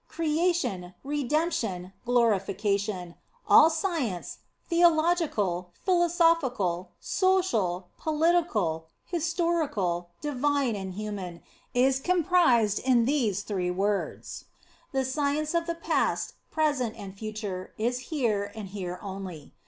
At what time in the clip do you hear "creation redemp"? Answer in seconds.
0.07-1.51